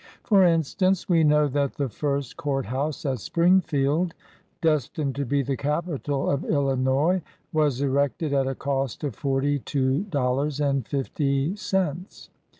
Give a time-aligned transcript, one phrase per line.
[0.23, 4.15] For instance, we know that the first court house at Springfield—
[4.59, 7.21] destined to be the capital of Illinois—
[7.53, 12.31] was erected at a cost of forty two dollars and fifty cents.